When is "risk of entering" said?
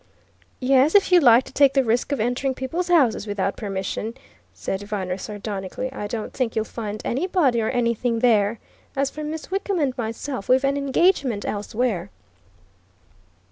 1.83-2.55